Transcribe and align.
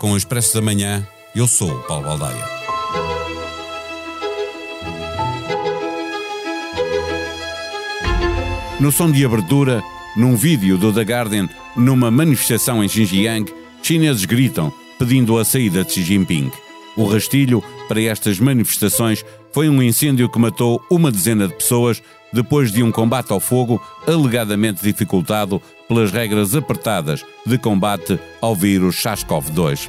Com 0.00 0.12
o 0.12 0.16
Expresso 0.16 0.54
da 0.54 0.62
Manhã. 0.62 1.06
Eu 1.36 1.46
sou 1.46 1.70
o 1.70 1.82
Paulo 1.82 2.06
Baldaia. 2.06 2.42
No 8.80 8.90
som 8.90 9.12
de 9.12 9.22
abertura, 9.26 9.82
num 10.16 10.36
vídeo 10.36 10.78
do 10.78 10.90
The 10.90 11.02
Guardian, 11.02 11.50
numa 11.76 12.10
manifestação 12.10 12.82
em 12.82 12.88
Xinjiang, 12.88 13.52
chineses 13.82 14.24
gritam 14.24 14.72
pedindo 14.98 15.38
a 15.38 15.44
saída 15.44 15.84
de 15.84 15.92
Xi 15.92 16.02
Jinping. 16.02 16.50
O 16.96 17.04
rastilho 17.04 17.62
para 17.86 18.00
estas 18.00 18.40
manifestações 18.40 19.22
foi 19.52 19.68
um 19.68 19.82
incêndio 19.82 20.30
que 20.30 20.38
matou 20.38 20.82
uma 20.90 21.12
dezena 21.12 21.46
de 21.46 21.54
pessoas 21.56 22.02
depois 22.32 22.70
de 22.72 22.82
um 22.82 22.92
combate 22.92 23.32
ao 23.32 23.40
fogo 23.40 23.80
alegadamente 24.06 24.82
dificultado 24.82 25.60
pelas 25.88 26.12
regras 26.12 26.54
apertadas 26.54 27.24
de 27.46 27.58
combate 27.58 28.18
ao 28.40 28.54
vírus 28.54 28.96
SARS-CoV-2. 28.96 29.88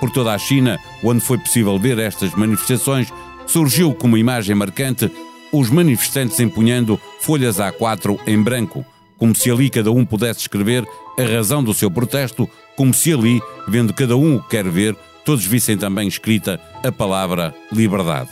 Por 0.00 0.10
toda 0.10 0.32
a 0.32 0.38
China, 0.38 0.78
onde 1.02 1.20
foi 1.20 1.38
possível 1.38 1.78
ver 1.78 1.98
estas 1.98 2.32
manifestações, 2.34 3.12
surgiu 3.46 3.94
como 3.94 4.16
imagem 4.16 4.54
marcante 4.54 5.10
os 5.52 5.70
manifestantes 5.70 6.38
empunhando 6.40 7.00
folhas 7.20 7.56
A4 7.56 8.18
em 8.26 8.40
branco, 8.40 8.84
como 9.16 9.34
se 9.34 9.50
ali 9.50 9.70
cada 9.70 9.90
um 9.90 10.04
pudesse 10.04 10.40
escrever 10.40 10.84
a 11.18 11.22
razão 11.22 11.64
do 11.64 11.74
seu 11.74 11.90
protesto, 11.90 12.48
como 12.76 12.94
se 12.94 13.12
ali, 13.12 13.40
vendo 13.66 13.92
cada 13.92 14.16
um 14.16 14.36
o 14.36 14.42
que 14.42 14.50
quer 14.50 14.68
ver, 14.68 14.96
todos 15.24 15.44
vissem 15.44 15.76
também 15.76 16.06
escrita 16.06 16.60
a 16.84 16.92
palavra 16.92 17.54
liberdade. 17.72 18.30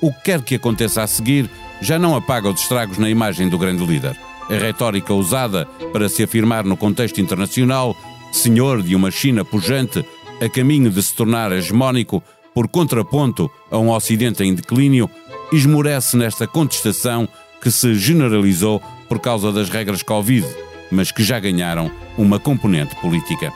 O 0.00 0.12
que 0.12 0.22
quer 0.22 0.42
que 0.42 0.54
aconteça 0.56 1.02
a 1.02 1.06
seguir 1.06 1.48
já 1.80 1.98
não 1.98 2.16
apaga 2.16 2.50
os 2.50 2.60
estragos 2.60 2.98
na 2.98 3.10
imagem 3.10 3.48
do 3.48 3.58
grande 3.58 3.84
líder. 3.84 4.16
A 4.48 4.54
retórica 4.54 5.12
usada 5.12 5.66
para 5.92 6.08
se 6.08 6.22
afirmar 6.22 6.64
no 6.64 6.76
contexto 6.76 7.20
internacional, 7.20 7.96
senhor 8.32 8.82
de 8.82 8.94
uma 8.94 9.10
China 9.10 9.44
pujante, 9.44 10.04
a 10.40 10.48
caminho 10.48 10.90
de 10.90 11.02
se 11.02 11.14
tornar 11.14 11.52
hegemónico 11.52 12.22
por 12.54 12.68
contraponto 12.68 13.50
a 13.70 13.78
um 13.78 13.90
Ocidente 13.90 14.42
em 14.42 14.54
declínio, 14.54 15.10
esmorece 15.52 16.16
nesta 16.16 16.46
contestação 16.46 17.28
que 17.60 17.70
se 17.70 17.94
generalizou 17.94 18.80
por 19.08 19.18
causa 19.18 19.52
das 19.52 19.68
regras 19.68 20.02
Covid, 20.02 20.46
mas 20.90 21.10
que 21.10 21.22
já 21.22 21.38
ganharam 21.38 21.90
uma 22.16 22.38
componente 22.38 22.94
política. 22.96 23.52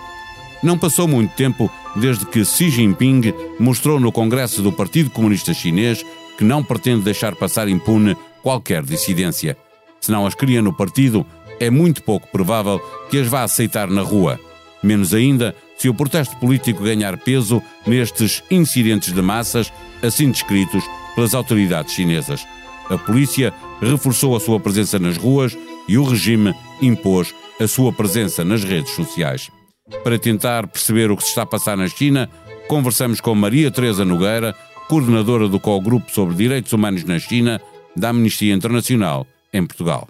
Não 0.62 0.76
passou 0.76 1.08
muito 1.08 1.34
tempo 1.34 1.70
desde 1.96 2.26
que 2.26 2.44
Xi 2.44 2.68
Jinping 2.68 3.32
mostrou 3.58 3.98
no 3.98 4.12
Congresso 4.12 4.62
do 4.62 4.70
Partido 4.70 5.10
Comunista 5.10 5.54
Chinês 5.54 6.04
que 6.40 6.44
não 6.44 6.64
pretende 6.64 7.02
deixar 7.02 7.36
passar 7.36 7.68
impune 7.68 8.16
qualquer 8.42 8.82
dissidência. 8.82 9.58
Se 10.00 10.10
não 10.10 10.24
as 10.24 10.34
cria 10.34 10.62
no 10.62 10.72
partido, 10.72 11.26
é 11.60 11.68
muito 11.68 12.02
pouco 12.02 12.26
provável 12.28 12.80
que 13.10 13.18
as 13.18 13.26
vá 13.26 13.42
aceitar 13.42 13.90
na 13.90 14.00
rua. 14.00 14.40
Menos 14.82 15.12
ainda 15.12 15.54
se 15.76 15.86
o 15.86 15.92
protesto 15.92 16.34
político 16.38 16.82
ganhar 16.82 17.18
peso 17.18 17.62
nestes 17.86 18.42
incidentes 18.50 19.12
de 19.12 19.20
massas, 19.20 19.70
assim 20.02 20.30
descritos 20.30 20.82
pelas 21.14 21.34
autoridades 21.34 21.92
chinesas. 21.92 22.46
A 22.88 22.96
polícia 22.96 23.52
reforçou 23.78 24.34
a 24.34 24.40
sua 24.40 24.58
presença 24.58 24.98
nas 24.98 25.18
ruas 25.18 25.54
e 25.86 25.98
o 25.98 26.04
regime 26.04 26.54
impôs 26.80 27.34
a 27.60 27.68
sua 27.68 27.92
presença 27.92 28.42
nas 28.46 28.64
redes 28.64 28.94
sociais. 28.94 29.50
Para 30.02 30.18
tentar 30.18 30.66
perceber 30.68 31.10
o 31.10 31.18
que 31.18 31.22
se 31.22 31.28
está 31.28 31.42
a 31.42 31.46
passar 31.46 31.76
na 31.76 31.86
China, 31.86 32.30
conversamos 32.66 33.20
com 33.20 33.34
Maria 33.34 33.70
Teresa 33.70 34.06
Nogueira, 34.06 34.56
coordenadora 34.90 35.48
do 35.48 35.60
Co-Grupo 35.60 36.10
sobre 36.10 36.34
Direitos 36.34 36.72
Humanos 36.72 37.04
na 37.04 37.16
China, 37.16 37.60
da 37.96 38.08
Amnistia 38.08 38.52
Internacional, 38.52 39.24
em 39.52 39.64
Portugal. 39.64 40.08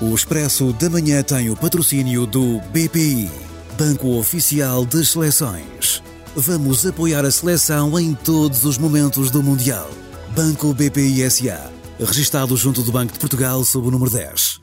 O 0.00 0.12
Expresso 0.12 0.72
da 0.72 0.90
Manhã 0.90 1.22
tem 1.22 1.50
o 1.50 1.56
patrocínio 1.56 2.26
do 2.26 2.58
BPI, 2.72 3.30
Banco 3.78 4.18
Oficial 4.18 4.84
das 4.84 5.10
Seleções. 5.10 6.02
Vamos 6.34 6.84
apoiar 6.84 7.24
a 7.24 7.30
seleção 7.30 7.96
em 7.96 8.12
todos 8.12 8.64
os 8.64 8.76
momentos 8.76 9.30
do 9.30 9.40
Mundial. 9.40 9.88
Banco 10.34 10.74
BPI 10.74 11.30
SA, 11.30 11.70
registado 12.00 12.56
junto 12.56 12.82
do 12.82 12.90
Banco 12.90 13.12
de 13.12 13.20
Portugal 13.20 13.64
sob 13.64 13.86
o 13.86 13.90
número 13.92 14.10
10. 14.10 14.60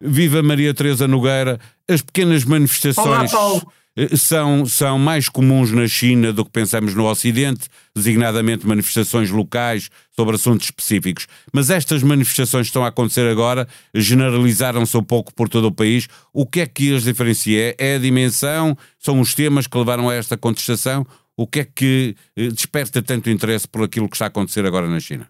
Viva 0.00 0.42
Maria 0.42 0.72
Teresa 0.72 1.06
Nogueira, 1.06 1.60
as 1.86 2.00
pequenas 2.00 2.42
manifestações. 2.42 3.06
Olá, 3.06 3.28
Paulo. 3.28 3.72
Eh, 3.96 4.16
são, 4.16 4.66
são 4.66 4.98
mais 4.98 5.28
comuns 5.28 5.72
na 5.72 5.86
China 5.88 6.32
do 6.32 6.44
que 6.44 6.50
pensamos 6.50 6.94
no 6.94 7.06
Ocidente, 7.06 7.68
designadamente 7.94 8.66
manifestações 8.66 9.30
locais 9.30 9.90
sobre 10.14 10.36
assuntos 10.36 10.66
específicos. 10.66 11.26
Mas 11.52 11.70
estas 11.70 12.02
manifestações 12.02 12.66
que 12.66 12.70
estão 12.70 12.84
a 12.84 12.88
acontecer 12.88 13.28
agora 13.28 13.66
generalizaram-se 13.94 14.96
um 14.96 15.02
pouco 15.02 15.34
por 15.34 15.48
todo 15.48 15.68
o 15.68 15.72
país. 15.72 16.06
O 16.32 16.46
que 16.46 16.60
é 16.60 16.66
que 16.66 16.94
as 16.94 17.04
diferencia? 17.04 17.74
É 17.78 17.96
a 17.96 17.98
dimensão? 17.98 18.76
São 18.98 19.20
os 19.20 19.34
temas 19.34 19.66
que 19.66 19.78
levaram 19.78 20.08
a 20.08 20.14
esta 20.14 20.36
contestação? 20.36 21.06
O 21.36 21.46
que 21.46 21.60
é 21.60 21.64
que 21.64 22.16
eh, 22.36 22.48
desperta 22.48 23.02
tanto 23.02 23.30
interesse 23.30 23.66
por 23.66 23.82
aquilo 23.82 24.08
que 24.08 24.16
está 24.16 24.26
a 24.26 24.28
acontecer 24.28 24.64
agora 24.66 24.88
na 24.88 25.00
China? 25.00 25.28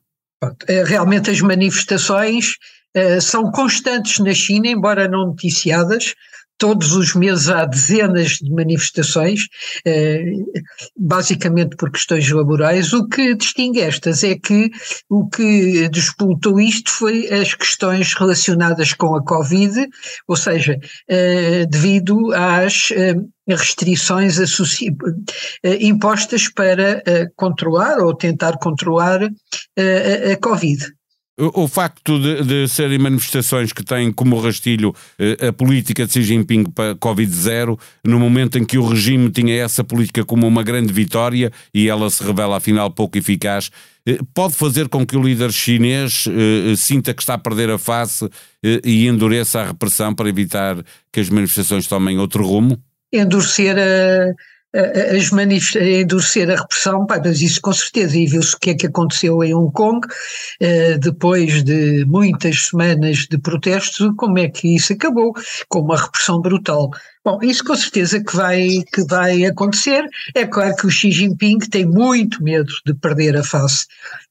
Eh, 0.69 0.85
realmente 0.85 1.31
as 1.31 1.41
manifestações 1.41 2.55
uh, 2.97 3.21
são 3.21 3.51
constantes 3.51 4.19
na 4.19 4.35
China, 4.35 4.69
embora 4.69 5.09
não 5.09 5.27
noticiadas, 5.27 6.15
todos 6.59 6.93
os 6.93 7.15
meses 7.15 7.49
há 7.49 7.65
dezenas 7.65 8.39
de 8.39 8.51
manifestações, 8.51 9.49
eh, 9.85 10.25
basicamente 10.99 11.77
por 11.77 11.91
questões 11.91 12.31
laborais. 12.31 12.93
O 12.93 13.07
que 13.09 13.35
distingue 13.35 13.81
estas 13.81 14.25
é 14.25 14.37
que 14.37 14.71
o 15.09 15.29
que 15.29 15.89
disputou 15.89 16.61
isto 16.61 16.91
foi 16.91 17.29
as 17.29 17.55
questões 17.55 18.15
relacionadas 18.15 18.93
com 18.93 19.15
a 19.15 19.25
Covid, 19.25 19.87
ou 20.27 20.37
seja, 20.37 20.79
eh, 21.09 21.67
devido 21.67 22.33
às 22.35 22.91
eh, 22.93 23.15
restrições 23.49 24.39
impostas 25.81 26.49
para 26.49 27.01
controlar 27.37 28.01
ou 28.01 28.13
tentar 28.13 28.59
controlar 28.59 29.23
a 29.23 30.37
Covid. 30.41 30.85
O, 31.39 31.69
facto 31.69 32.19
de, 32.19 32.43
de, 32.43 32.69
serem 32.69 32.99
manifestações 32.99 33.71
que 33.71 33.85
têm 33.85 34.11
como 34.11 34.41
rastilho 34.41 34.95
eh, 35.19 35.49
a 35.49 35.53
política 35.53 36.07
de 36.07 36.13
Xi 36.15 36.23
Jinping 36.23 36.65
para 36.65 36.95
Covid-0, 36.95 37.79
no 38.03 38.19
momento 38.19 38.57
em 38.57 38.65
que 38.65 38.79
o 38.79 38.89
regime 38.89 39.29
tinha 39.31 39.63
essa 39.63 39.85
política 39.85 40.25
como 40.25 40.47
uma 40.47 40.63
grande 40.63 40.95
vitória 40.95 41.53
e 41.75 41.91
ela 41.91 42.09
se 42.09 42.25
revela 42.25 42.57
afinal 42.57 42.91
pouco 42.91 43.19
eficaz, 43.19 43.71
eh, 44.09 44.19
pode 44.33 44.55
fazer 44.55 44.89
com 44.89 45.05
que 45.05 45.15
o 45.15 45.23
líder 45.23 45.53
chinês 45.53 46.25
eh, 46.27 46.75
sinta 46.75 47.13
que 47.13 47.21
está 47.21 47.35
a 47.35 47.39
perder 47.39 47.69
a 47.69 47.77
face 47.77 48.27
e 48.83 49.07
endureça 49.07 49.61
a 49.61 49.67
repressão 49.67 50.15
para 50.15 50.31
evitar 50.31 50.83
que 51.13 51.21
as 51.21 51.29
manifestações 51.29 51.87
tomem 51.87 52.19
outro 52.19 52.47
rumo? 52.47 52.83
Endurecer 53.13 53.77
a 53.77 54.56
as 54.75 55.31
manif 55.31 55.77
a 55.77 55.83
endurecer 55.83 56.51
a 56.51 56.57
repressão, 56.57 57.07
pá, 57.07 57.21
mas 57.25 57.41
isso 57.41 57.61
com 57.61 57.73
certeza, 57.73 58.19
e 58.19 58.27
viu-se 58.27 58.55
o 58.55 58.59
que 58.59 58.71
é 58.71 58.75
que 58.75 58.87
aconteceu 58.87 59.43
em 59.43 59.55
Hong 59.55 59.73
Kong, 59.73 60.07
uh, 60.07 60.99
depois 60.99 61.63
de 61.63 62.05
muitas 62.05 62.67
semanas 62.67 63.27
de 63.31 63.39
protestos, 63.39 64.11
como 64.17 64.39
é 64.39 64.49
que 64.49 64.75
isso 64.77 64.93
acabou, 64.93 65.33
com 65.69 65.81
uma 65.81 65.97
repressão 65.97 66.41
brutal. 66.41 66.91
Bom, 67.25 67.39
isso 67.43 67.65
com 67.65 67.75
certeza 67.75 68.23
que 68.23 68.37
vai, 68.37 68.69
que 68.93 69.05
vai 69.05 69.45
acontecer. 69.47 70.05
É 70.35 70.47
claro 70.47 70.77
que 70.77 70.87
o 70.87 70.91
Xi 70.91 71.11
Jinping 71.11 71.59
tem 71.59 71.85
muito 71.85 72.41
medo 72.43 72.73
de 72.87 72.95
perder 72.95 73.37
a 73.37 73.43
face 73.43 73.87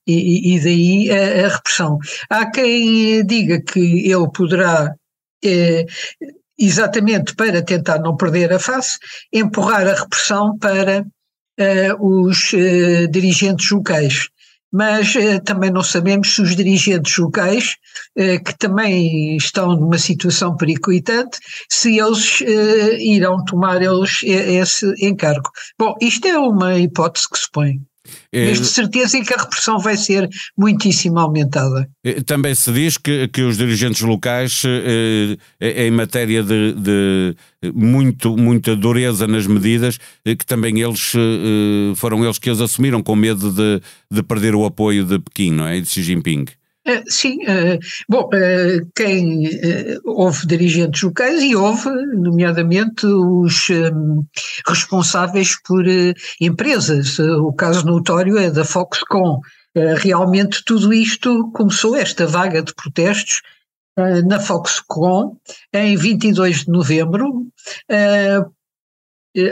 e, 0.07 0.56
e 0.56 0.59
daí 0.62 1.12
a, 1.12 1.45
a 1.45 1.50
repressão. 1.56 1.97
Há 2.29 2.50
quem 2.51 3.25
diga 3.25 3.59
que 3.62 4.09
ele 4.09 4.31
poderá 4.34 4.95
eh, 5.44 5.85
exatamente 6.57 7.35
para 7.35 7.61
tentar 7.61 8.00
não 8.00 8.15
perder 8.15 8.53
a 8.53 8.59
face, 8.59 8.97
empurrar 9.31 9.88
a 9.88 9.94
repressão 9.94 10.57
para 10.57 11.01
uh, 11.59 12.27
os 12.27 12.53
uh, 12.53 13.07
dirigentes 13.09 13.69
locais. 13.71 14.30
Mas 14.71 15.15
uh, 15.15 15.41
também 15.44 15.71
não 15.71 15.83
sabemos 15.83 16.35
se 16.35 16.41
os 16.41 16.56
dirigentes 16.56 17.18
locais, 17.18 17.75
que 18.45 18.57
também 18.57 19.38
estão 19.38 19.75
numa 19.75 19.97
situação 19.97 20.56
periclitante, 20.57 21.38
se 21.69 21.97
eles 21.97 22.41
irão 23.00 23.44
tomar 23.45 23.81
eles 23.81 24.21
esse 24.24 24.85
encargo. 25.06 25.50
Bom, 25.80 25.95
isto 26.01 26.27
é 26.27 26.38
uma 26.38 26.77
hipótese 26.77 27.30
que 27.30 27.39
se 27.39 27.50
põe. 27.51 27.80
É, 28.31 28.50
Mas 28.50 28.60
de 28.60 28.68
certeza 28.68 29.19
que 29.22 29.34
a 29.34 29.38
repressão 29.38 29.80
vai 29.80 29.98
ser 29.98 30.30
muitíssimo 30.57 31.19
aumentada. 31.19 31.90
É, 32.04 32.22
também 32.22 32.54
se 32.54 32.72
diz 32.72 32.98
que, 32.98 33.28
que 33.28 33.42
os 33.42 33.57
dirigentes 33.57 34.02
locais, 34.02 34.63
eh, 34.66 35.86
em 35.88 35.92
matéria 35.92 36.44
de, 36.44 36.74
de, 36.74 37.36
muito, 37.74 38.36
muita 38.38 38.75
dureza 38.75 39.28
nas 39.28 39.48
medidas, 39.48 39.98
que 40.24 40.46
também 40.46 40.81
eles 40.81 41.13
foram 41.96 42.24
eles 42.24 42.38
que 42.38 42.50
os 42.50 42.62
assumiram 42.62 43.02
com 43.02 43.16
medo 43.16 43.52
de, 43.52 43.81
de 44.12 44.24
perder 44.24 44.56
o 44.56 44.66
apoio 44.66 45.06
de 45.06 45.19
Pequim, 45.19 45.52
não 45.52 45.68
é? 45.68 45.80
De 45.80 45.88
Xi 45.88 46.04
Jinping. 46.04 46.46
Uh, 46.87 47.01
sim, 47.07 47.39
uh, 47.45 47.79
bom, 48.07 48.29
uh, 48.29 48.91
quem 48.95 49.49
houve 50.03 50.45
dirigentes 50.45 51.01
locais 51.01 51.41
e 51.41 51.55
houve, 51.55 51.89
nomeadamente, 51.89 53.07
os 53.07 53.69
um, 53.71 54.23
responsáveis 54.67 55.59
por 55.63 55.83
empresas. 56.39 57.17
o 57.17 57.51
caso 57.53 57.85
notório 57.85 58.37
é 58.37 58.51
da 58.51 58.63
Foxconn. 58.63 59.39
realmente 59.97 60.63
tudo 60.63 60.93
isto 60.93 61.51
começou, 61.51 61.95
esta 61.95 62.27
vaga 62.27 62.61
de 62.61 62.73
protestos, 62.73 63.41
na 64.27 64.39
Foxconn 64.39 65.37
em 65.73 65.95
22 65.97 66.65
de 66.65 66.69
novembro, 66.69 67.47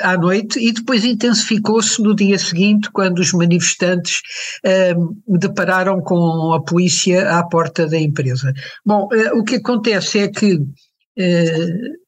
à 0.02 0.18
noite 0.18 0.60
e 0.60 0.72
depois 0.72 1.04
intensificou-se 1.04 2.02
no 2.02 2.16
dia 2.16 2.38
seguinte, 2.38 2.90
quando 2.92 3.20
os 3.20 3.34
manifestantes 3.34 4.22
uh, 4.66 5.38
depararam 5.38 6.02
com 6.02 6.54
a 6.54 6.64
polícia 6.64 7.38
à 7.38 7.44
porta 7.44 7.88
da 7.88 7.98
empresa. 7.98 8.54
Bom, 8.86 9.08
uh, 9.12 9.38
o 9.38 9.44
que 9.44 9.56
acontece 9.56 10.20
é 10.20 10.28
que 10.28 10.60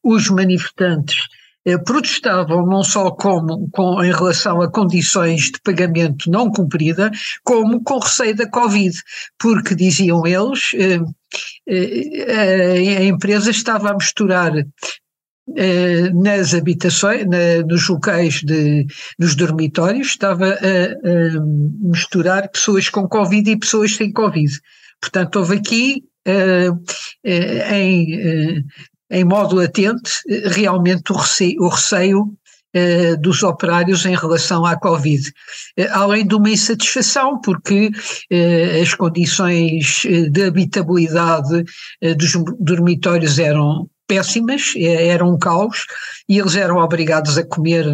os 0.04 0.30
manifestantes 0.32 1.28
protestavam 1.86 2.66
não 2.66 2.84
só 2.84 3.12
como, 3.12 3.70
com, 3.72 4.04
em 4.04 4.12
relação 4.12 4.62
a 4.62 4.72
condições 4.72 5.52
de 5.52 5.60
pagamento 5.64 6.30
não 6.30 6.52
cumprida, 6.52 7.12
como 7.44 7.84
com 7.84 8.00
receio 8.00 8.36
da 8.36 8.50
Covid, 8.50 8.96
porque 9.38 9.76
diziam 9.76 10.26
eles, 10.26 10.72
a 13.00 13.04
empresa 13.04 13.52
estava 13.52 13.90
a 13.90 13.94
misturar 13.94 14.56
eh, 14.58 14.66
nas 16.14 16.54
habitações, 16.54 17.26
na, 17.28 17.66
nos 17.68 17.88
locais, 17.88 18.42
de, 18.42 18.88
nos 19.20 19.36
dormitórios, 19.36 20.08
estava 20.08 20.48
a, 20.48 20.50
a, 20.50 21.42
misturar 21.82 22.50
pessoas 22.50 22.90
com 22.90 23.08
Covid 23.08 23.52
e 23.52 23.60
pessoas 23.60 23.96
sem 23.96 24.12
Covid. 24.12 24.52
Portanto, 25.00 25.36
houve 25.38 25.58
aqui, 25.58 26.04
uh, 26.28 26.74
uh, 26.74 27.74
em, 27.74 28.16
uh, 28.16 28.64
em 29.12 29.24
modo 29.24 29.60
atento, 29.60 30.10
realmente 30.46 31.12
o 31.12 31.16
receio, 31.16 31.62
o 31.62 31.70
receio 31.70 32.34
dos 33.22 33.42
operários 33.42 34.06
em 34.06 34.14
relação 34.14 34.66
à 34.66 34.78
Covid. 34.78 35.32
além 35.92 36.28
de 36.28 36.36
uma 36.36 36.50
insatisfação, 36.50 37.40
porque 37.40 37.90
as 38.82 38.94
condições 38.94 40.06
de 40.30 40.44
habitabilidade 40.44 41.64
dos 42.18 42.34
dormitórios 42.60 43.40
eram 43.40 43.90
péssimas, 44.08 44.74
é, 44.76 45.08
era 45.08 45.26
um 45.26 45.38
caos, 45.38 45.86
e 46.28 46.38
eles 46.40 46.56
eram 46.56 46.78
obrigados 46.78 47.38
a 47.38 47.46
comer 47.46 47.86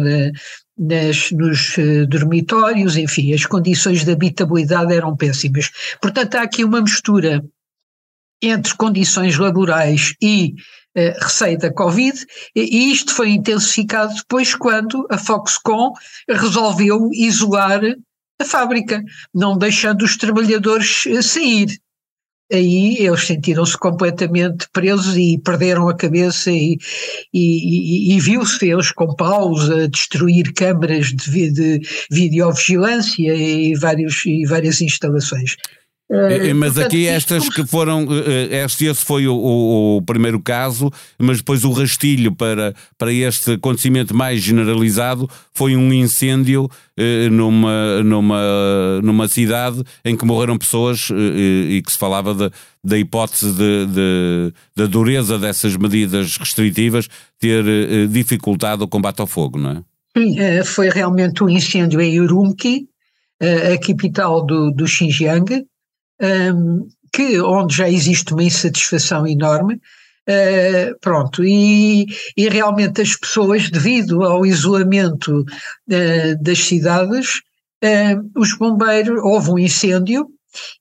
nas, 0.78 1.30
nos 1.30 1.78
eh, 1.78 2.06
dormitórios, 2.06 2.96
enfim, 2.96 3.32
as 3.32 3.46
condições 3.46 4.04
de 4.04 4.12
habitabilidade 4.12 4.92
eram 4.92 5.16
péssimas. 5.16 5.70
Portanto, 6.00 6.36
há 6.36 6.42
aqui 6.42 6.64
uma 6.64 6.80
mistura 6.80 7.44
entre 8.42 8.74
condições 8.74 9.38
laborais 9.38 10.14
e 10.20 10.54
uh, 10.96 11.24
receio 11.24 11.56
da 11.58 11.72
Covid, 11.72 12.18
e 12.56 12.90
isto 12.90 13.14
foi 13.14 13.30
intensificado 13.30 14.12
depois 14.14 14.52
quando 14.56 15.06
a 15.10 15.16
Foxconn 15.16 15.92
resolveu 16.28 17.08
isolar 17.12 17.80
a 18.40 18.44
fábrica, 18.44 19.00
não 19.32 19.56
deixando 19.56 20.02
os 20.02 20.16
trabalhadores 20.16 21.06
eh, 21.06 21.22
sair 21.22 21.78
aí 22.52 22.96
eles 22.98 23.26
sentiram-se 23.26 23.76
completamente 23.78 24.68
presos 24.72 25.16
e 25.16 25.38
perderam 25.38 25.88
a 25.88 25.96
cabeça 25.96 26.50
e, 26.50 26.78
e, 27.32 28.12
e, 28.12 28.16
e 28.16 28.20
viu-se 28.20 28.68
eles 28.68 28.92
com 28.92 29.14
paus 29.14 29.70
a 29.70 29.86
destruir 29.86 30.52
câmaras 30.52 31.06
de, 31.06 31.50
de 31.50 31.80
videovigilância 32.10 33.34
e, 33.34 33.74
vários, 33.74 34.24
e 34.26 34.44
várias 34.46 34.80
instalações. 34.80 35.56
É, 36.14 36.52
mas 36.52 36.76
aqui 36.76 37.06
estas 37.06 37.48
que 37.48 37.66
foram, 37.66 38.06
eh, 38.10 38.62
este, 38.64 38.84
esse 38.84 39.02
foi 39.02 39.26
o, 39.26 39.34
o, 39.96 40.02
primeiro 40.02 40.38
caso, 40.40 40.90
mas 41.18 41.38
depois 41.38 41.64
o 41.64 41.72
rastilho 41.72 42.34
para, 42.34 42.74
para 42.98 43.10
este 43.10 43.52
acontecimento 43.52 44.14
mais 44.14 44.42
generalizado 44.42 45.28
foi 45.54 45.74
um 45.74 45.90
incêndio 45.90 46.68
eh, 46.98 47.30
numa, 47.30 48.02
numa, 48.02 49.00
numa 49.02 49.26
cidade 49.26 49.82
em 50.04 50.14
que 50.14 50.26
morreram 50.26 50.58
pessoas 50.58 51.08
e 51.10 51.82
que 51.82 51.90
se 51.90 51.96
falava 51.96 52.34
de, 52.34 52.50
da 52.84 52.98
hipótese 52.98 53.50
de, 53.50 53.86
de, 53.86 54.52
da 54.76 54.84
dureza 54.84 55.38
dessas 55.38 55.74
medidas 55.78 56.36
restritivas 56.36 57.08
ter 57.38 57.64
dificultado 58.08 58.84
o 58.84 58.88
combate 58.88 59.20
ao 59.20 59.26
fogo, 59.26 59.58
não 59.58 59.70
é? 59.70 59.82
Sim, 60.14 60.36
foi 60.64 60.90
realmente 60.90 61.42
um 61.42 61.48
incêndio 61.48 62.02
em 62.02 62.20
Urumqi, 62.20 62.86
a 63.40 63.78
capital 63.78 64.44
do, 64.44 64.70
do 64.70 64.86
Xinjiang, 64.86 65.64
um, 66.20 66.88
que, 67.12 67.40
onde 67.40 67.76
já 67.76 67.88
existe 67.88 68.32
uma 68.32 68.44
insatisfação 68.44 69.26
enorme, 69.26 69.80
Uh, 70.22 70.96
pronto, 71.00 71.42
e, 71.42 72.06
e, 72.36 72.48
realmente 72.48 73.02
as 73.02 73.16
pessoas, 73.16 73.68
devido 73.68 74.22
ao 74.22 74.46
isolamento 74.46 75.40
uh, 75.40 76.40
das 76.40 76.60
cidades, 76.60 77.40
uh, 77.82 78.30
os 78.40 78.56
bombeiros, 78.56 79.20
houve 79.20 79.50
um 79.50 79.58
incêndio 79.58 80.28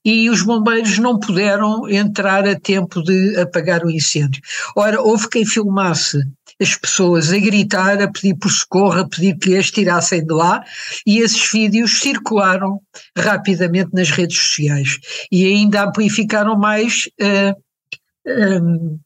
e 0.06 0.30
os 0.30 0.44
bombeiros 0.44 1.00
não 1.00 1.19
puderam 1.19 1.89
entrar 1.89 2.48
a 2.48 2.60
tempo 2.60 3.01
de 3.01 3.36
apagar 3.38 3.84
o 3.84 3.89
incêndio. 3.89 4.42
Ora, 4.75 5.01
houve 5.01 5.27
quem 5.27 5.45
filmasse 5.45 6.19
as 6.62 6.75
pessoas 6.75 7.31
a 7.31 7.40
gritar, 7.40 8.02
a 8.02 8.12
pedir 8.12 8.36
por 8.36 8.52
socorro, 8.52 9.00
a 9.00 9.08
pedir 9.08 9.38
que 9.38 9.58
as 9.58 9.72
tirassem 9.72 10.24
de 10.24 10.34
lá, 10.34 10.63
e 11.06 11.19
esses 11.19 11.52
vídeos 11.52 12.00
circularam 12.00 12.80
rapidamente 13.18 13.90
nas 13.94 14.12
redes 14.12 14.38
sociais 14.38 15.00
e 15.31 15.46
ainda 15.46 15.86
amplificaram 15.86 16.58
mais 16.58 17.10
uh, 17.19 18.62
um, 18.63 19.00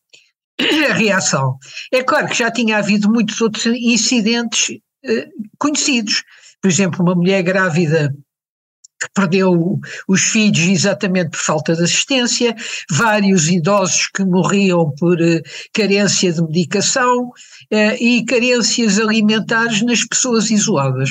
a 0.90 0.94
reação. 0.94 1.58
É 1.94 2.04
claro 2.04 2.28
que 2.28 2.36
já 2.36 2.52
tinha 2.52 2.78
havido 2.78 3.10
muitos 3.10 3.40
outros 3.40 3.66
incidentes 3.66 4.78
uh, 5.06 5.30
conhecidos. 5.58 6.24
Por 6.62 6.70
exemplo, 6.70 7.02
uma 7.04 7.16
mulher 7.16 7.42
grávida 7.44 8.14
que 9.00 9.08
perdeu 9.14 9.80
os 10.08 10.22
filhos 10.22 10.60
exatamente 10.60 11.32
por 11.32 11.40
falta 11.40 11.76
de 11.76 11.84
assistência, 11.84 12.56
vários 12.90 13.50
idosos 13.50 14.08
que 14.14 14.24
morriam 14.24 14.92
por 14.98 15.20
uh, 15.20 15.42
carência 15.74 16.32
de 16.32 16.42
medicação 16.42 17.28
uh, 17.28 17.96
e 18.00 18.24
carências 18.26 19.00
alimentares 19.00 19.82
nas 19.82 20.06
pessoas 20.06 20.50
isoladas. 20.50 21.10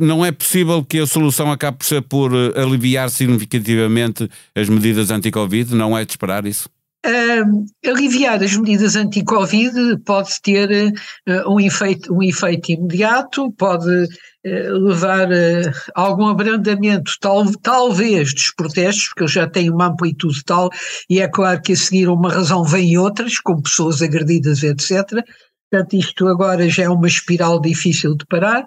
Não 0.00 0.24
é 0.24 0.32
possível 0.32 0.82
que 0.82 0.98
a 0.98 1.06
solução 1.06 1.52
acabe 1.52 1.78
por 1.78 1.84
ser 1.84 2.00
por 2.00 2.32
eh, 2.32 2.58
aliviar 2.58 3.10
significativamente 3.10 4.26
as 4.54 4.70
medidas 4.70 5.10
anti-Covid? 5.10 5.74
Não 5.74 5.96
é 5.96 6.02
de 6.02 6.12
esperar 6.12 6.46
isso? 6.46 6.66
Uh, 7.04 7.66
aliviar 7.86 8.42
as 8.42 8.56
medidas 8.56 8.96
anti-Covid 8.96 9.98
pode 10.06 10.40
ter 10.40 10.94
uh, 11.28 11.52
um, 11.52 11.60
efeito, 11.60 12.14
um 12.14 12.22
efeito 12.22 12.72
imediato, 12.72 13.52
pode 13.52 13.90
uh, 14.04 14.72
levar 14.86 15.28
a 15.30 16.00
algum 16.00 16.28
abrandamento, 16.28 17.12
tal, 17.20 17.44
talvez, 17.60 18.32
dos 18.32 18.54
protestos, 18.54 19.08
porque 19.08 19.24
eles 19.24 19.32
já 19.32 19.46
têm 19.46 19.70
uma 19.70 19.88
amplitude 19.88 20.42
tal, 20.44 20.70
e 21.10 21.20
é 21.20 21.28
claro 21.28 21.60
que 21.60 21.74
a 21.74 21.76
seguir 21.76 22.08
uma 22.08 22.32
razão 22.32 22.64
vem 22.64 22.96
outras, 22.96 23.38
com 23.38 23.60
pessoas 23.60 24.00
agredidas, 24.00 24.62
etc. 24.62 25.22
Portanto, 25.70 25.94
isto 25.94 26.26
agora 26.26 26.70
já 26.70 26.84
é 26.84 26.88
uma 26.88 27.06
espiral 27.06 27.60
difícil 27.60 28.16
de 28.16 28.24
parar. 28.26 28.66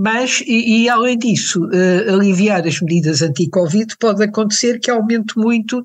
Mas, 0.00 0.40
e, 0.46 0.84
e, 0.84 0.88
além 0.88 1.18
disso, 1.18 1.60
uh, 1.64 2.14
aliviar 2.14 2.64
as 2.64 2.80
medidas 2.80 3.20
anti-Covid, 3.20 3.96
pode 3.98 4.22
acontecer 4.22 4.78
que 4.78 4.92
aumente 4.92 5.36
muito 5.36 5.84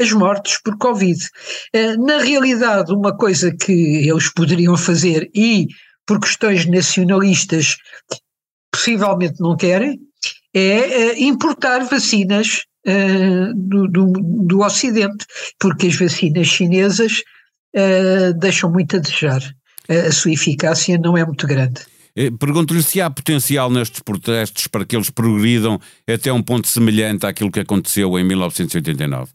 as 0.00 0.12
mortes 0.12 0.58
por 0.62 0.76
Covid. 0.78 1.18
Uh, 1.74 2.04
na 2.04 2.18
realidade, 2.18 2.92
uma 2.92 3.16
coisa 3.16 3.54
que 3.54 4.08
eles 4.08 4.32
poderiam 4.32 4.76
fazer 4.76 5.30
e, 5.34 5.68
por 6.06 6.20
questões 6.20 6.66
nacionalistas, 6.66 7.76
possivelmente 8.72 9.40
não 9.40 9.56
querem, 9.56 9.98
é 10.54 11.12
uh, 11.12 11.22
importar 11.22 11.84
vacinas 11.84 12.62
do, 13.54 13.86
do, 13.88 14.12
do, 14.46 14.60
Ocidente, 14.60 15.26
porque 15.58 15.88
as 15.88 15.96
vacinas 15.96 16.46
chinesas 16.46 17.22
deixam 18.40 18.72
muito 18.72 18.96
a 18.96 18.98
desejar. 18.98 19.42
a 19.86 20.10
sua 20.10 20.32
eficácia 20.32 20.96
não 20.96 21.14
é 21.14 21.22
muito 21.22 21.46
grande. 21.46 21.82
Eh, 22.16 22.30
pergunto-lhe 22.30 22.82
se 22.82 23.00
há 23.00 23.08
potencial 23.10 23.70
nestes 23.70 24.00
protestos 24.00 24.66
para 24.66 24.84
que 24.84 24.96
eles 24.96 25.10
progridam 25.10 25.78
até 26.08 26.32
um 26.32 26.42
ponto 26.42 26.66
semelhante 26.66 27.26
àquilo 27.26 27.50
que 27.50 27.60
aconteceu 27.60 28.18
em 28.18 28.24
1989. 28.24 29.30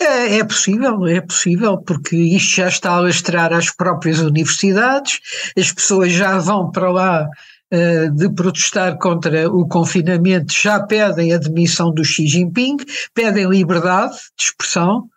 É, 0.00 0.38
é, 0.38 0.44
possível, 0.44 1.06
é 1.06 1.20
possível, 1.20 1.78
porque 1.78 2.16
isto 2.16 2.56
já 2.56 2.68
está 2.68 2.92
a 2.92 3.00
lastrar 3.00 3.52
às 3.52 3.70
próprias 3.70 4.18
universidades, 4.18 5.20
as 5.56 5.70
pessoas 5.72 6.12
já 6.12 6.38
vão 6.38 6.70
para 6.72 6.90
lá 6.90 7.28
uh, 7.72 8.10
de 8.10 8.28
protestar 8.30 8.98
contra 8.98 9.48
o 9.48 9.66
confinamento, 9.66 10.52
já 10.52 10.82
pedem 10.82 11.32
a 11.32 11.38
demissão 11.38 11.92
do 11.92 12.04
Xi 12.04 12.26
Jinping, 12.26 12.78
pedem 13.14 13.48
liberdade 13.48 14.16
de 14.36 14.44
expressão, 14.44 15.08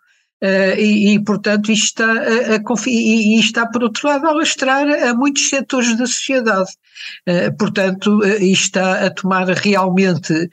Uh, 0.42 0.78
e, 0.78 1.14
e, 1.14 1.24
portanto, 1.24 1.72
isto 1.72 2.02
está, 2.02 2.12
a, 2.12 2.56
a, 2.56 2.90
e, 2.90 3.36
e 3.36 3.40
está, 3.40 3.66
por 3.66 3.82
outro 3.82 4.06
lado, 4.06 4.26
a 4.26 4.30
alastrar 4.30 4.86
a 4.86 5.14
muitos 5.14 5.48
setores 5.48 5.96
da 5.96 6.06
sociedade. 6.06 6.70
Uh, 7.26 7.56
portanto, 7.56 8.18
uh, 8.18 8.42
isto 8.42 8.64
está 8.64 9.06
a 9.06 9.10
tomar 9.10 9.48
realmente 9.48 10.50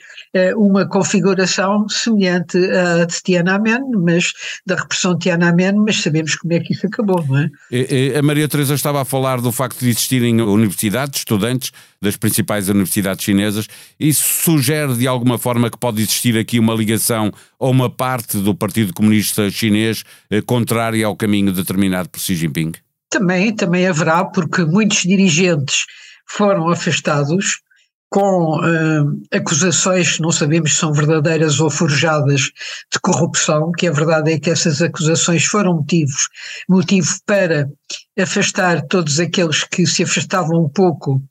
uma 0.56 0.88
configuração 0.88 1.88
semelhante 1.90 2.58
à 2.58 3.06
de 3.06 3.22
Tiananmen, 3.22 3.82
mas 3.98 4.32
da 4.66 4.76
repressão 4.76 5.14
de 5.14 5.20
Tiananmen, 5.22 5.74
mas 5.76 6.02
sabemos 6.02 6.36
como 6.36 6.54
é 6.54 6.60
que 6.60 6.74
isso 6.74 6.88
acabou, 6.88 7.24
não 7.28 7.38
é? 7.38 8.18
A 8.18 8.22
Maria 8.22 8.48
Teresa 8.48 8.74
estava 8.74 9.02
a 9.02 9.06
falar 9.06 9.42
do 9.42 9.52
facto 9.52 9.80
de 9.80 9.90
existirem 9.90 10.42
universidades, 10.42 11.20
estudantes 11.20 11.72
das 12.04 12.18
principais 12.18 12.70
universidades 12.70 13.24
chinesas. 13.24 13.68
Isso 14.00 14.24
sugere 14.44 14.94
de 14.96 15.08
alguma 15.08 15.38
forma 15.38 15.70
que 15.70 15.78
pode 15.78 16.02
existir 16.02 16.38
aqui 16.38 16.60
uma 16.60 16.76
ligação 16.76 17.32
ou 17.58 17.72
uma 17.72 17.90
parte 17.90 18.38
do 18.38 18.54
Partido 18.54 18.94
Comunista 18.94 19.50
Chinês 19.50 20.04
eh, 20.30 20.42
contrária 20.42 21.06
ao 21.06 21.16
caminho 21.16 21.52
determinado 21.52 22.10
por 22.10 22.20
Xi 22.20 22.36
Jinping? 22.36 22.74
Também, 23.10 23.56
também 23.56 23.88
haverá, 23.88 24.26
porque 24.26 24.66
muitos 24.66 25.04
dirigentes 25.04 25.86
foram 26.28 26.70
afastados 26.70 27.62
com 28.14 28.60
uh, 28.60 29.22
acusações 29.34 30.20
não 30.20 30.32
sabemos 30.32 30.74
se 30.74 30.78
são 30.78 30.94
verdadeiras 30.94 31.60
ou 31.60 31.68
forjadas 31.68 32.42
de 32.92 33.00
corrupção, 33.02 33.72
que 33.72 33.88
a 33.88 33.92
verdade 33.92 34.32
é 34.32 34.40
que 34.40 34.52
essas 34.52 34.84
acusações 34.84 35.46
foram 35.46 35.78
motivos, 35.78 36.30
motivo 36.70 37.10
para 37.26 37.68
afastar 38.20 38.84
todos 38.84 39.20
aqueles 39.20 39.64
que 39.64 39.88
se 39.88 40.04
afastavam 40.04 40.64
um 40.64 40.70
pouco 40.70 41.24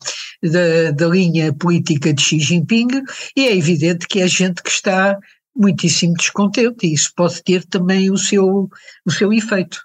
da, 0.43 0.91
da 0.91 1.07
linha 1.07 1.53
política 1.53 2.13
de 2.13 2.21
Xi 2.21 2.41
Jinping, 2.41 2.89
e 3.37 3.47
é 3.47 3.57
evidente 3.57 4.09
que 4.09 4.21
é 4.21 4.27
gente 4.27 4.61
que 4.61 4.71
está 4.71 5.17
muitíssimo 5.55 6.15
descontente, 6.15 6.85
e 6.85 6.95
isso 6.95 7.13
pode 7.15 7.45
ter 7.45 7.65
também 7.65 8.11
o 8.11 8.19
seu, 8.19 8.69
o 9.07 9.11
seu 9.13 9.33
efeito. 9.33 9.79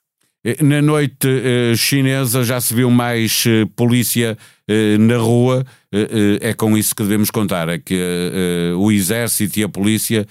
Eh, 0.47 0.63
na 0.63 0.81
noite 0.81 1.27
eh, 1.27 1.75
chinesa 1.75 2.41
já 2.41 2.61
se 2.61 2.73
viu 2.73 2.89
mais 2.89 3.43
eh, 3.45 3.65
polícia 3.75 4.37
na 4.99 5.15
rua, 5.15 5.65
é 6.41 6.53
com 6.53 6.77
isso 6.77 6.93
que 6.93 7.01
devemos 7.01 7.31
contar, 7.31 7.69
é 7.69 7.79
que 7.79 7.97
o 8.77 8.91
exército 8.91 9.57
e 9.57 9.63
a 9.63 9.69
polícia 9.69 10.27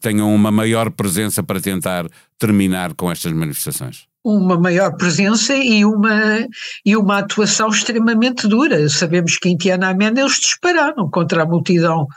tenham 0.00 0.34
uma 0.34 0.50
maior 0.50 0.90
presença 0.90 1.40
para 1.40 1.60
tentar 1.60 2.06
terminar 2.36 2.94
com 2.94 3.08
estas 3.12 3.32
manifestações. 3.32 4.08
Uma 4.24 4.58
maior 4.58 4.96
presença 4.96 5.54
e 5.54 5.84
uma, 5.84 6.48
e 6.84 6.96
uma 6.96 7.18
atuação 7.18 7.68
extremamente 7.68 8.48
dura. 8.48 8.88
Sabemos 8.88 9.38
que 9.38 9.48
em 9.48 9.56
Tiananmen 9.56 10.18
eles 10.18 10.40
dispararam 10.40 11.08
contra 11.08 11.44
a 11.44 11.46
multidão. 11.46 12.08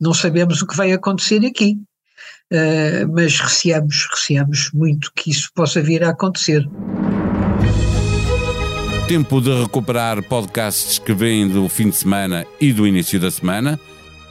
Não 0.00 0.14
sabemos 0.14 0.62
o 0.62 0.66
que 0.66 0.78
vai 0.78 0.92
acontecer 0.92 1.44
aqui. 1.44 1.76
Uh, 2.52 3.06
mas 3.14 3.38
receamos, 3.38 4.08
receamos 4.10 4.70
muito 4.72 5.12
que 5.14 5.30
isso 5.30 5.50
possa 5.54 5.80
vir 5.80 6.02
a 6.02 6.10
acontecer. 6.10 6.68
Tempo 9.06 9.40
de 9.40 9.52
recuperar 9.62 10.22
podcasts 10.22 10.98
que 10.98 11.12
vêm 11.12 11.48
do 11.48 11.68
fim 11.68 11.90
de 11.90 11.96
semana 11.96 12.46
e 12.60 12.72
do 12.72 12.86
início 12.86 13.20
da 13.20 13.30
semana 13.30 13.78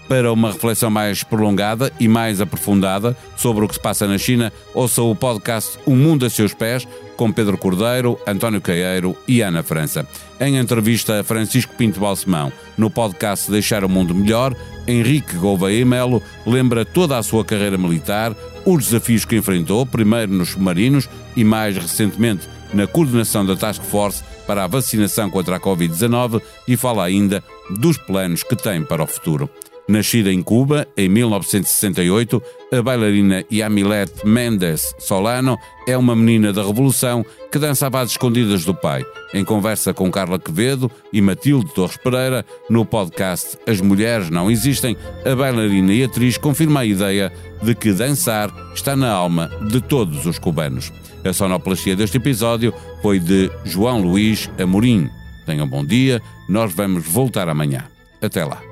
para 0.10 0.34
uma 0.34 0.52
reflexão 0.52 0.90
mais 0.90 1.24
prolongada 1.24 1.94
e 2.00 2.08
mais 2.08 2.42
aprofundada 2.42 3.16
sobre 3.38 3.64
o 3.64 3.68
que 3.68 3.76
se 3.76 3.80
passa 3.80 4.08
na 4.08 4.18
China, 4.18 4.52
ouça 4.74 5.04
o 5.04 5.16
podcast 5.16 5.78
O 5.86 5.96
Mundo 5.96 6.26
a 6.26 6.30
Seus 6.30 6.54
Pés, 6.54 6.88
com 7.20 7.34
Pedro 7.34 7.58
Cordeiro, 7.58 8.18
António 8.26 8.62
Caeiro 8.62 9.14
e 9.28 9.42
Ana 9.42 9.62
França. 9.62 10.08
Em 10.40 10.56
entrevista 10.56 11.20
a 11.20 11.24
Francisco 11.24 11.76
Pinto 11.76 12.00
Balsemão, 12.00 12.50
no 12.78 12.90
podcast 12.90 13.52
Deixar 13.52 13.84
o 13.84 13.90
Mundo 13.90 14.16
Melhor, 14.16 14.56
Henrique 14.88 15.36
Gouveia 15.36 15.86
Melo 15.86 16.24
lembra 16.48 16.86
toda 16.86 17.18
a 17.18 17.22
sua 17.22 17.44
carreira 17.44 17.78
militar, 17.78 18.34
os 18.66 18.86
desafios 18.86 19.26
que 19.26 19.36
enfrentou, 19.36 19.86
primeiro 19.86 20.32
nos 20.32 20.52
submarinos 20.52 21.10
e 21.36 21.44
mais 21.44 21.76
recentemente 21.76 22.48
na 22.74 22.88
coordenação 22.88 23.46
da 23.46 23.58
Task 23.58 23.84
Force 23.84 24.24
para 24.48 24.64
a 24.64 24.68
vacinação 24.68 25.30
contra 25.30 25.58
a 25.58 25.60
Covid-19 25.60 26.42
e 26.70 26.78
fala 26.78 27.04
ainda 27.04 27.44
dos 27.70 27.98
planos 27.98 28.44
que 28.44 28.56
tem 28.56 28.82
para 28.82 29.04
o 29.04 29.08
futuro. 29.08 29.50
Nascida 29.90 30.32
em 30.32 30.44
Cuba 30.44 30.88
em 30.96 31.10
1968, 31.10 32.44
a 32.72 32.80
bailarina 32.80 33.44
Yamilet 33.52 34.24
Mendes 34.24 34.94
Solano 35.00 35.58
é 35.88 35.98
uma 35.98 36.16
menina 36.16 36.54
da 36.54 36.62
Revolução 36.62 37.26
que 37.52 37.58
dançava 37.58 38.00
às 38.00 38.12
escondidas 38.12 38.64
do 38.64 38.76
pai. 38.76 39.04
Em 39.34 39.44
conversa 39.44 39.92
com 39.92 40.12
Carla 40.12 40.38
Quevedo 40.38 40.92
e 41.12 41.20
Matilde 41.24 41.74
Torres 41.74 41.98
Pereira, 41.98 42.46
no 42.70 42.86
podcast 42.86 43.58
As 43.66 43.82
Mulheres 43.82 44.30
Não 44.30 44.52
Existem, 44.52 44.96
a 45.26 45.36
bailarina 45.36 45.92
e 45.92 46.04
atriz 46.04 46.38
confirma 46.38 46.82
a 46.82 46.86
ideia 46.86 47.34
de 47.60 47.74
que 47.74 47.92
dançar 47.92 48.54
está 48.76 48.96
na 48.96 49.12
alma 49.12 49.50
de 49.72 49.82
todos 49.82 50.28
os 50.28 50.38
cubanos. 50.38 50.94
A 51.26 51.34
sonoplastia 51.34 51.96
deste 51.96 52.18
episódio 52.18 52.72
foi 53.02 53.18
de 53.18 53.50
João 53.66 54.04
Luís 54.04 54.52
Amorim. 54.62 55.10
Tenham 55.48 55.68
bom 55.68 55.84
dia, 55.84 56.22
nós 56.48 56.72
vamos 56.72 57.08
voltar 57.08 57.50
amanhã. 57.50 57.86
Até 58.22 58.46
lá. 58.46 58.69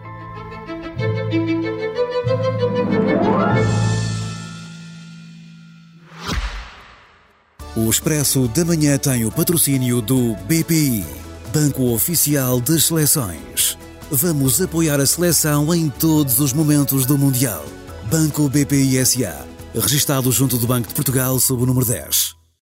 O 7.77 7.91
Expresso 7.91 8.47
da 8.47 8.65
Manhã 8.65 8.97
tem 8.97 9.23
o 9.23 9.31
patrocínio 9.31 10.01
do 10.01 10.33
BPI, 10.47 11.05
Banco 11.53 11.93
Oficial 11.93 12.59
das 12.59 12.85
Seleções. 12.85 13.77
Vamos 14.09 14.59
apoiar 14.59 14.99
a 14.99 15.05
seleção 15.05 15.71
em 15.75 15.87
todos 15.87 16.39
os 16.39 16.53
momentos 16.53 17.05
do 17.05 17.19
Mundial. 17.19 17.63
Banco 18.09 18.49
BPI 18.49 19.05
SA, 19.05 19.45
registado 19.75 20.31
junto 20.31 20.57
do 20.57 20.65
Banco 20.65 20.87
de 20.87 20.95
Portugal 20.95 21.39
sob 21.39 21.61
o 21.61 21.65
número 21.67 21.85
10. 21.85 22.36